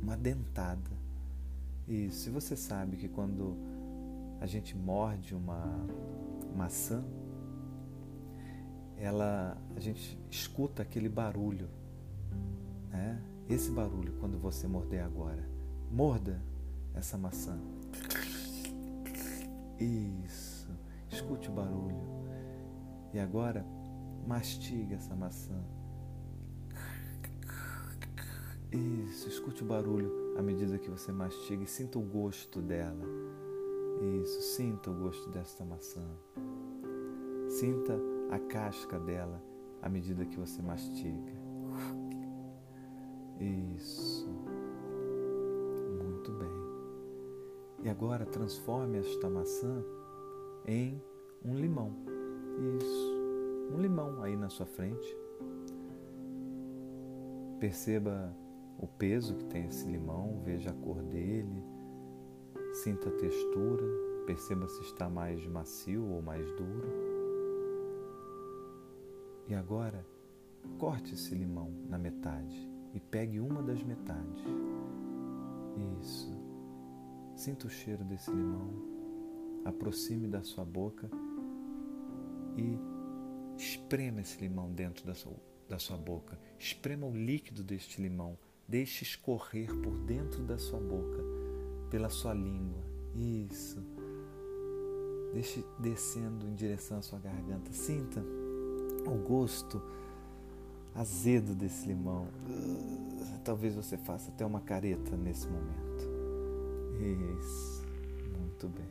uma 0.00 0.16
dentada. 0.16 0.90
Isso, 1.86 2.30
e 2.30 2.32
você 2.32 2.56
sabe 2.56 2.96
que 2.96 3.08
quando 3.08 3.73
a 4.40 4.46
gente 4.46 4.76
morde 4.76 5.34
uma 5.34 5.64
maçã, 6.54 7.04
ela, 8.96 9.56
a 9.74 9.80
gente 9.80 10.18
escuta 10.30 10.82
aquele 10.82 11.08
barulho, 11.08 11.68
né? 12.90 13.20
Esse 13.48 13.70
barulho 13.70 14.14
quando 14.20 14.38
você 14.38 14.66
morder 14.66 15.02
agora. 15.02 15.44
Morda 15.90 16.40
essa 16.94 17.18
maçã. 17.18 17.58
Isso. 19.78 20.68
Escute 21.10 21.50
o 21.50 21.52
barulho. 21.52 22.02
E 23.12 23.18
agora 23.18 23.64
mastiga 24.26 24.96
essa 24.96 25.14
maçã. 25.14 25.60
Isso, 28.72 29.28
escute 29.28 29.62
o 29.62 29.66
barulho 29.66 30.36
à 30.36 30.42
medida 30.42 30.78
que 30.78 30.90
você 30.90 31.12
mastiga 31.12 31.62
e 31.62 31.66
sinta 31.66 31.96
o 31.96 32.02
gosto 32.02 32.60
dela. 32.60 33.23
Isso, 34.22 34.40
sinta 34.40 34.90
o 34.90 34.94
gosto 34.94 35.30
desta 35.30 35.64
maçã. 35.64 36.06
Sinta 37.48 37.98
a 38.30 38.38
casca 38.38 38.98
dela 38.98 39.40
à 39.82 39.88
medida 39.88 40.24
que 40.24 40.38
você 40.38 40.60
mastiga. 40.62 41.32
Isso. 43.76 44.28
Muito 46.02 46.32
bem. 46.32 47.84
E 47.84 47.88
agora 47.88 48.24
transforme 48.24 48.98
esta 48.98 49.28
maçã 49.28 49.84
em 50.66 51.00
um 51.44 51.54
limão. 51.54 51.92
Isso. 52.78 53.14
Um 53.72 53.80
limão 53.80 54.22
aí 54.22 54.36
na 54.36 54.48
sua 54.48 54.66
frente. 54.66 55.16
Perceba 57.60 58.34
o 58.78 58.86
peso 58.86 59.34
que 59.34 59.44
tem 59.44 59.66
esse 59.66 59.86
limão, 59.86 60.40
veja 60.44 60.70
a 60.70 60.74
cor 60.74 61.02
dele, 61.02 61.62
sinta 62.74 63.08
a 63.08 63.12
textura, 63.12 63.84
perceba 64.26 64.66
se 64.68 64.82
está 64.82 65.08
mais 65.08 65.46
macio 65.46 66.04
ou 66.10 66.20
mais 66.20 66.44
duro. 66.52 66.88
E 69.46 69.54
agora, 69.54 70.04
corte 70.78 71.14
esse 71.14 71.34
limão 71.34 71.70
na 71.88 71.96
metade 71.96 72.68
e 72.92 72.98
pegue 72.98 73.38
uma 73.38 73.62
das 73.62 73.82
metades. 73.82 74.42
Isso. 76.00 76.32
Sinta 77.36 77.66
o 77.66 77.70
cheiro 77.70 78.04
desse 78.04 78.30
limão, 78.30 78.70
aproxime 79.64 80.26
da 80.26 80.42
sua 80.42 80.64
boca 80.64 81.08
e 82.56 82.78
esprema 83.56 84.20
esse 84.20 84.40
limão 84.40 84.72
dentro 84.72 85.06
da 85.06 85.14
sua, 85.14 85.36
da 85.68 85.78
sua 85.78 85.96
boca. 85.96 86.38
Esprema 86.58 87.06
o 87.06 87.16
líquido 87.16 87.62
deste 87.62 88.02
limão 88.02 88.36
Deixe 88.66 89.04
escorrer 89.04 89.68
por 89.82 89.98
dentro 89.98 90.42
da 90.42 90.56
sua 90.56 90.80
boca, 90.80 91.22
pela 91.94 92.08
sua 92.08 92.34
língua. 92.34 92.82
Isso. 93.14 93.80
Deixe 95.32 95.64
descendo 95.78 96.44
em 96.44 96.52
direção 96.52 96.98
à 96.98 97.02
sua 97.02 97.20
garganta. 97.20 97.72
Sinta 97.72 98.20
o 99.06 99.14
gosto 99.28 99.80
azedo 100.92 101.54
desse 101.54 101.86
limão. 101.86 102.26
Talvez 103.44 103.76
você 103.76 103.96
faça 103.96 104.32
até 104.32 104.44
uma 104.44 104.60
careta 104.60 105.16
nesse 105.16 105.46
momento. 105.46 106.04
Isso. 107.38 107.84
Muito 108.40 108.66
bem. 108.66 108.88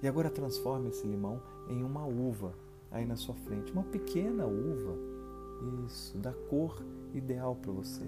E 0.00 0.06
agora 0.06 0.30
transforme 0.30 0.90
esse 0.90 1.08
limão 1.08 1.42
em 1.68 1.82
uma 1.82 2.06
uva 2.06 2.54
aí 2.88 3.04
na 3.04 3.16
sua 3.16 3.34
frente, 3.34 3.72
uma 3.72 3.82
pequena 3.82 4.46
uva. 4.46 4.96
Isso, 5.88 6.16
da 6.18 6.32
cor 6.32 6.80
ideal 7.12 7.56
para 7.56 7.72
você. 7.72 8.06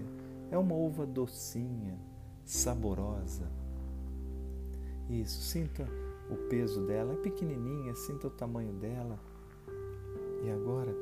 É 0.49 0.57
uma 0.57 0.73
uva 0.73 1.05
docinha, 1.05 1.99
saborosa. 2.45 3.59
Isso, 5.09 5.41
sinta 5.41 5.87
o 6.29 6.35
peso 6.49 6.85
dela, 6.85 7.13
é 7.13 7.17
pequenininha, 7.17 7.93
sinta 7.95 8.27
o 8.27 8.31
tamanho 8.31 8.73
dela. 8.73 9.19
E 10.43 10.49
agora 10.49 10.95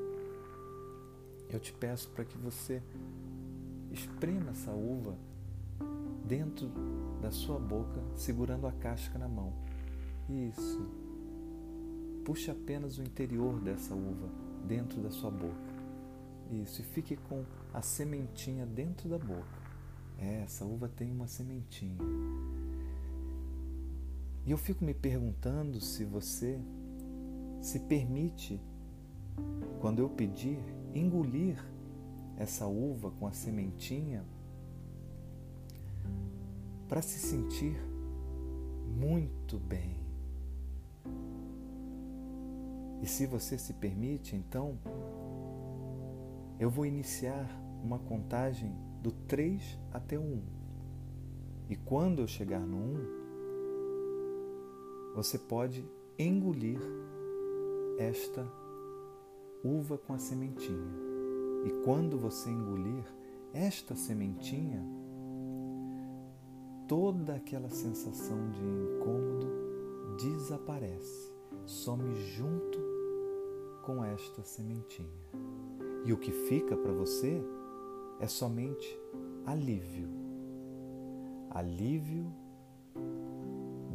eu 1.49 1.59
te 1.59 1.73
peço 1.73 2.09
para 2.09 2.25
que 2.25 2.37
você 2.37 2.81
esprema 3.91 4.51
essa 4.51 4.71
uva 4.71 5.15
dentro 6.25 6.69
da 7.21 7.31
sua 7.31 7.59
boca, 7.59 8.01
segurando 8.15 8.67
a 8.67 8.71
casca 8.71 9.17
na 9.17 9.27
mão. 9.27 9.53
Isso. 10.29 10.87
Puxe 12.23 12.51
apenas 12.51 12.97
o 12.97 13.01
interior 13.01 13.59
dessa 13.59 13.95
uva 13.95 14.29
dentro 14.67 15.01
da 15.01 15.09
sua 15.09 15.31
boca. 15.31 15.79
Isso, 16.51 16.81
e 16.81 16.83
fique 16.83 17.15
com 17.15 17.43
a 17.73 17.81
sementinha 17.81 18.65
dentro 18.65 19.09
da 19.09 19.17
boca. 19.17 19.59
É, 20.17 20.41
essa 20.41 20.65
uva 20.65 20.87
tem 20.87 21.11
uma 21.11 21.27
sementinha. 21.27 21.97
E 24.45 24.51
eu 24.51 24.57
fico 24.57 24.83
me 24.83 24.93
perguntando 24.93 25.79
se 25.79 26.03
você 26.05 26.59
se 27.61 27.79
permite, 27.79 28.59
quando 29.79 29.99
eu 29.99 30.09
pedir, 30.09 30.59
engolir 30.93 31.63
essa 32.37 32.65
uva 32.65 33.11
com 33.11 33.27
a 33.27 33.31
sementinha 33.31 34.25
para 36.87 37.01
se 37.01 37.19
sentir 37.19 37.77
muito 38.87 39.59
bem. 39.59 39.97
E 43.01 43.07
se 43.07 43.25
você 43.25 43.57
se 43.57 43.73
permite, 43.73 44.35
então 44.35 44.77
eu 46.59 46.69
vou 46.69 46.85
iniciar 46.85 47.47
uma 47.83 47.99
contagem 47.99 48.73
do 49.01 49.11
3 49.11 49.79
até 49.93 50.17
o 50.17 50.21
1. 50.21 50.41
E 51.69 51.75
quando 51.75 52.19
eu 52.19 52.27
chegar 52.27 52.59
no 52.59 52.77
1, 52.77 53.18
você 55.21 55.37
pode 55.37 55.85
engolir 56.17 56.79
esta 57.97 58.49
uva 59.61 59.97
com 59.97 60.13
a 60.13 60.17
sementinha. 60.17 60.87
E 61.65 61.71
quando 61.83 62.17
você 62.17 62.49
engolir 62.49 63.03
esta 63.53 63.97
sementinha, 63.97 64.81
toda 66.87 67.35
aquela 67.35 67.69
sensação 67.69 68.49
de 68.51 68.63
incômodo 68.63 70.15
desaparece, 70.17 71.33
some 71.65 72.15
junto 72.15 72.79
com 73.83 74.01
esta 74.01 74.41
sementinha. 74.45 75.09
E 76.05 76.13
o 76.13 76.17
que 76.17 76.31
fica 76.31 76.77
para 76.77 76.93
você 76.93 77.43
é 78.21 78.27
somente 78.27 78.97
alívio. 79.45 80.07
Alívio, 81.49 82.31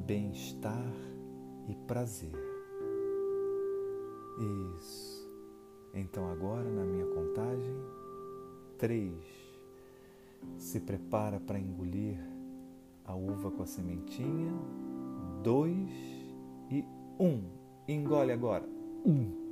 bem-estar 0.04 1.13
e 1.68 1.74
prazer. 1.86 2.32
Isso. 4.76 5.28
Então, 5.92 6.28
agora, 6.30 6.68
na 6.68 6.84
minha 6.84 7.06
contagem, 7.06 7.76
três. 8.78 9.14
Se 10.58 10.80
prepara 10.80 11.40
para 11.40 11.58
engolir 11.58 12.18
a 13.04 13.14
uva 13.14 13.50
com 13.50 13.62
a 13.62 13.66
sementinha. 13.66 14.52
Dois 15.42 15.90
e 16.70 16.84
um. 17.18 17.48
Engole 17.86 18.32
agora. 18.32 18.66
Um. 19.06 19.44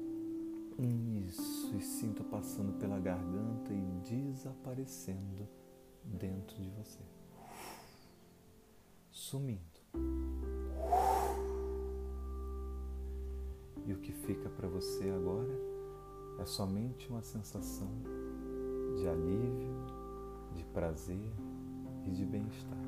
Isso, 1.29 1.77
e 1.77 1.81
sinta 1.81 2.25
passando 2.25 2.73
pela 2.79 2.99
garganta 2.99 3.73
e 3.73 3.81
desaparecendo 4.03 5.49
dentro 6.05 6.61
de 6.61 6.71
você, 6.71 7.01
sumindo. 9.11 9.61
E 13.87 13.93
o 13.93 13.99
que 13.99 14.13
fica 14.13 14.49
para 14.49 14.69
você 14.69 15.11
agora 15.11 15.53
é 16.39 16.45
somente 16.45 17.09
uma 17.09 17.23
sensação 17.23 17.91
de 18.97 19.09
alívio, 19.09 19.75
de 20.55 20.65
prazer 20.67 21.33
e 22.07 22.11
de 22.11 22.25
bem-estar. 22.25 22.79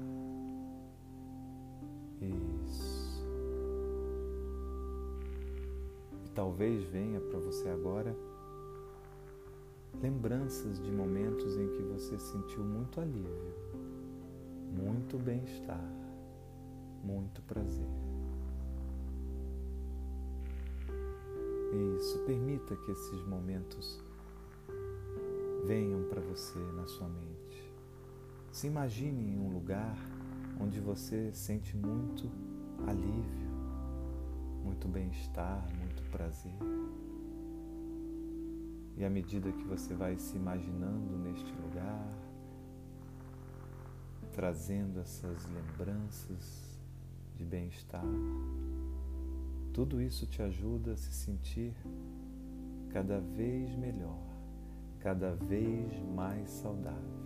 Isso. 2.21 3.25
E 6.25 6.29
talvez 6.31 6.85
venha 6.85 7.21
para 7.21 7.39
você 7.39 7.69
agora 7.69 8.15
lembranças 10.01 10.81
de 10.81 10.91
momentos 10.91 11.57
em 11.57 11.69
que 11.69 11.83
você 11.83 12.19
sentiu 12.19 12.65
muito 12.65 13.01
alívio, 13.01 13.55
muito 14.73 15.19
bem-estar, 15.19 15.89
muito 17.03 17.41
prazer. 17.43 18.14
Isso, 21.75 22.21
permita 22.21 22.77
que 22.77 22.93
esses 22.93 23.27
momentos 23.27 24.01
venham 25.65 26.05
para 26.05 26.21
você 26.21 26.59
na 26.77 26.87
sua 26.87 27.09
mente. 27.09 27.73
Se 28.53 28.69
imagine 28.69 29.33
em 29.33 29.39
um 29.41 29.53
lugar 29.53 29.97
onde 30.61 30.79
você 30.79 31.33
sente 31.33 31.77
muito 31.77 32.31
alívio, 32.87 33.51
muito 34.63 34.87
bem-estar, 34.87 35.67
muito 35.77 36.03
prazer. 36.13 36.55
E 38.97 39.05
à 39.05 39.11
medida 39.11 39.51
que 39.51 39.65
você 39.65 39.95
vai 39.95 40.17
se 40.17 40.37
imaginando 40.37 41.19
neste 41.19 41.53
lugar, 41.55 42.07
trazendo 44.33 45.01
essas 45.01 45.45
lembranças 45.47 46.79
de 47.35 47.45
bem-estar, 47.45 48.05
tudo 49.75 50.01
isso 50.01 50.25
te 50.25 50.41
ajuda 50.41 50.93
a 50.93 50.97
se 50.97 51.13
sentir 51.13 51.75
cada 52.91 53.19
vez 53.19 53.75
melhor, 53.75 54.23
cada 55.01 55.35
vez 55.35 56.01
mais 56.15 56.49
saudável. 56.49 57.25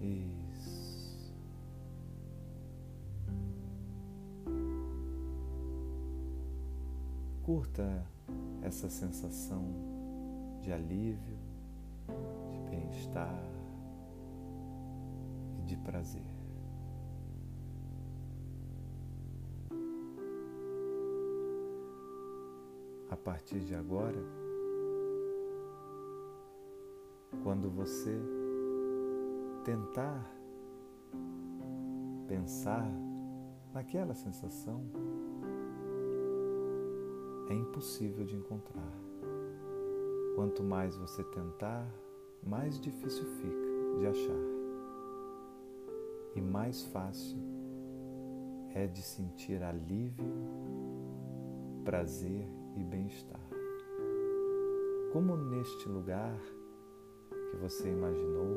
Isso. 0.00 1.34
Curta 7.42 8.06
essa 8.62 8.88
sensação 8.88 9.64
de 10.62 10.72
alívio, 10.72 11.36
de 12.52 12.70
bem-estar 12.70 13.42
e 15.58 15.62
de 15.62 15.76
prazer. 15.78 16.43
A 23.14 23.16
partir 23.16 23.60
de 23.60 23.76
agora, 23.76 24.20
quando 27.44 27.70
você 27.70 28.20
tentar 29.64 30.28
pensar 32.26 32.84
naquela 33.72 34.14
sensação, 34.14 34.82
é 37.48 37.54
impossível 37.54 38.24
de 38.24 38.34
encontrar. 38.34 38.92
Quanto 40.34 40.64
mais 40.64 40.96
você 40.96 41.22
tentar, 41.22 41.86
mais 42.42 42.80
difícil 42.80 43.26
fica 43.36 44.00
de 44.00 44.06
achar. 44.08 44.44
E 46.34 46.40
mais 46.40 46.82
fácil 46.86 47.38
é 48.74 48.88
de 48.88 49.02
sentir 49.02 49.62
alívio, 49.62 50.26
prazer 51.84 52.63
e 52.76 52.82
bem-estar. 52.82 53.40
Como 55.12 55.36
neste 55.36 55.88
lugar 55.88 56.38
que 57.50 57.56
você 57.56 57.88
imaginou, 57.88 58.56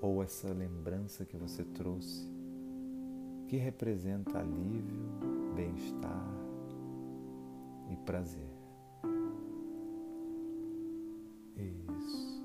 ou 0.00 0.22
essa 0.22 0.52
lembrança 0.52 1.24
que 1.24 1.36
você 1.36 1.64
trouxe, 1.64 2.30
que 3.48 3.56
representa 3.56 4.38
alívio, 4.38 5.02
bem-estar 5.54 6.28
e 7.90 7.96
prazer. 7.96 8.50
Isso. 11.56 12.44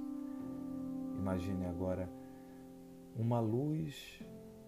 Imagine 1.17 1.65
agora 1.65 2.09
uma 3.15 3.39
luz 3.39 4.23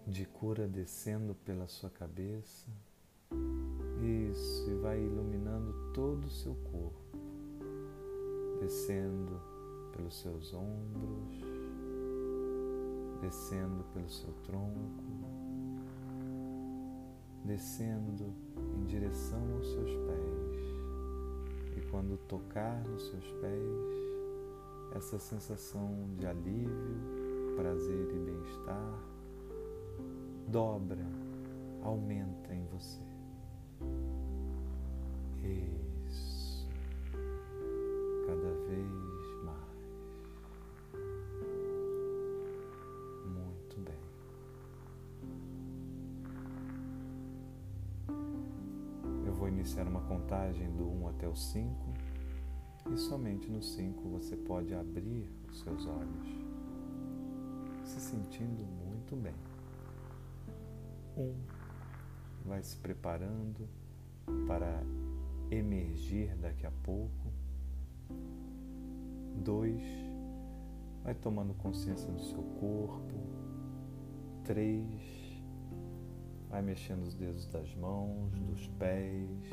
de 0.05 0.25
cura 0.25 0.67
descendo 0.67 1.33
pela 1.33 1.67
sua 1.67 1.89
cabeça 1.89 2.69
isso, 4.03 4.69
e 4.69 4.75
vai 4.75 4.99
iluminando 4.99 5.73
todo 5.93 6.25
o 6.25 6.29
seu 6.29 6.55
corpo, 6.71 7.17
descendo 8.59 9.39
pelos 9.95 10.19
seus 10.21 10.53
ombros, 10.53 11.45
descendo 13.21 13.83
pelo 13.93 14.09
seu 14.09 14.33
tronco, 14.43 15.03
descendo 17.45 18.33
em 18.77 18.85
direção 18.85 19.41
aos 19.55 19.67
seus 19.67 19.91
pés. 19.91 20.61
E 21.77 21.81
quando 21.89 22.17
tocar 22.27 22.83
nos 22.85 23.07
seus 23.07 23.31
pés, 23.39 24.01
essa 24.95 25.17
sensação 25.19 25.89
de 26.17 26.25
alívio, 26.25 27.55
prazer 27.55 28.09
e 28.13 28.19
bem-estar 28.19 29.11
dobra, 30.51 31.05
aumenta 31.81 32.53
em 32.53 32.65
você. 32.65 33.10
Iniciar 49.51 49.87
uma 49.87 50.01
contagem 50.01 50.69
do 50.75 50.89
1 50.89 51.09
até 51.09 51.27
o 51.27 51.35
5 51.35 51.75
e 52.91 52.97
somente 52.97 53.49
no 53.49 53.61
5 53.61 54.09
você 54.09 54.35
pode 54.35 54.73
abrir 54.73 55.29
os 55.49 55.59
seus 55.59 55.85
olhos, 55.85 56.27
se 57.83 57.99
sentindo 57.99 58.65
muito 58.65 59.15
bem. 59.15 59.35
1. 61.15 61.21
Um, 61.21 61.35
vai 62.45 62.63
se 62.63 62.75
preparando 62.77 63.67
para 64.47 64.81
emergir 65.51 66.35
daqui 66.37 66.65
a 66.65 66.71
pouco. 66.83 67.31
Dois, 69.43 69.81
vai 71.03 71.13
tomando 71.13 71.53
consciência 71.55 72.11
do 72.11 72.21
seu 72.21 72.41
corpo. 72.59 73.13
Três, 74.43 75.20
vai 76.51 76.61
mexendo 76.61 77.03
os 77.03 77.15
dedos 77.15 77.47
das 77.47 77.73
mãos, 77.75 78.37
dos 78.41 78.67
pés, 78.77 79.49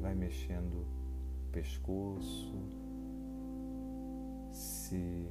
vai 0.00 0.14
mexendo 0.14 0.72
o 0.72 1.52
pescoço, 1.52 2.54
se 4.52 5.28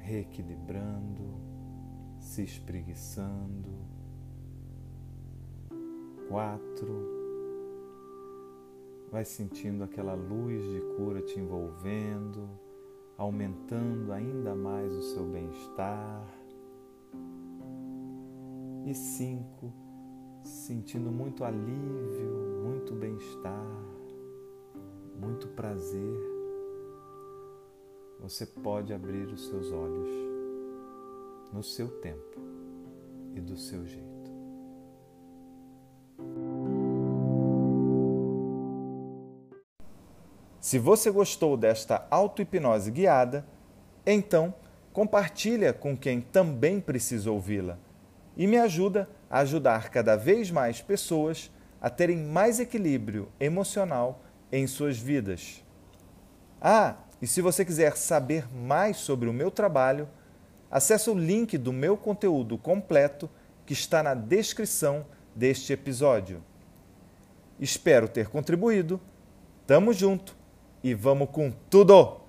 reequilibrando, 0.00 1.40
se 2.18 2.42
espreguiçando 2.42 3.70
quatro. 6.28 7.14
Vai 9.10 9.24
sentindo 9.24 9.84
aquela 9.84 10.14
luz 10.14 10.62
de 10.64 10.80
cura 10.96 11.22
te 11.22 11.38
envolvendo, 11.38 12.48
aumentando 13.16 14.12
ainda 14.12 14.54
mais 14.54 14.92
o 14.92 15.02
seu 15.02 15.24
bem-estar. 15.24 16.35
E 18.86 18.94
cinco, 18.94 19.72
sentindo 20.44 21.10
muito 21.10 21.42
alívio, 21.42 22.62
muito 22.62 22.94
bem-estar, 22.94 23.66
muito 25.20 25.48
prazer. 25.48 26.20
Você 28.20 28.46
pode 28.46 28.94
abrir 28.94 29.26
os 29.26 29.48
seus 29.48 29.72
olhos 29.72 30.08
no 31.52 31.64
seu 31.64 31.88
tempo 32.00 32.38
e 33.34 33.40
do 33.40 33.56
seu 33.56 33.84
jeito. 33.84 34.06
Se 40.60 40.78
você 40.78 41.10
gostou 41.10 41.56
desta 41.56 42.06
auto-hipnose 42.08 42.92
guiada, 42.92 43.44
então 44.06 44.54
compartilha 44.92 45.72
com 45.72 45.96
quem 45.96 46.20
também 46.20 46.80
precisa 46.80 47.32
ouvi-la 47.32 47.84
e 48.36 48.46
me 48.46 48.58
ajuda 48.58 49.08
a 49.30 49.38
ajudar 49.40 49.90
cada 49.90 50.16
vez 50.16 50.50
mais 50.50 50.80
pessoas 50.80 51.50
a 51.80 51.88
terem 51.88 52.18
mais 52.18 52.60
equilíbrio 52.60 53.28
emocional 53.40 54.22
em 54.52 54.66
suas 54.66 54.98
vidas. 54.98 55.64
Ah, 56.60 56.96
E 57.20 57.26
se 57.26 57.40
você 57.40 57.64
quiser 57.64 57.96
saber 57.96 58.46
mais 58.54 58.98
sobre 58.98 59.28
o 59.28 59.32
meu 59.32 59.50
trabalho, 59.50 60.06
acesse 60.70 61.08
o 61.08 61.14
link 61.14 61.56
do 61.56 61.72
meu 61.72 61.96
conteúdo 61.96 62.58
completo 62.58 63.30
que 63.64 63.72
está 63.72 64.02
na 64.02 64.14
descrição 64.14 65.06
deste 65.34 65.72
episódio. 65.72 66.42
Espero 67.58 68.06
ter 68.06 68.28
contribuído. 68.28 69.00
Tamo 69.66 69.92
junto 69.92 70.36
e 70.84 70.92
vamos 70.94 71.30
com 71.30 71.50
tudo! 71.70 72.25